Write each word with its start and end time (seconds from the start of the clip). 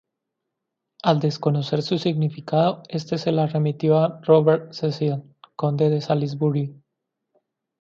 Al 1.03 1.19
desconocer 1.19 1.83
su 1.83 1.99
significado, 1.99 2.81
este 2.89 3.19
se 3.19 3.31
la 3.31 3.45
remitió 3.45 3.99
a 3.99 4.19
Robert 4.23 4.73
Cecil, 4.73 5.21
conde 5.55 5.91
de 5.91 6.01
Salisbury. 6.01 6.75